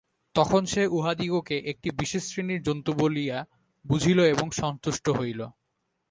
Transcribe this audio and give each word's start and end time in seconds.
তখন 0.35 0.61
সে 0.65 0.83
উহাদিগকে 0.87 1.57
একটি 1.71 1.89
বিশেষ 1.91 2.23
শ্রেণীর 2.25 2.61
জন্তু 2.61 2.91
বলিয়া 2.93 3.37
বুঝিল 3.85 4.19
এবং 4.25 4.47
সন্তুষ্ট 4.51 5.05
হইল। 5.09 5.41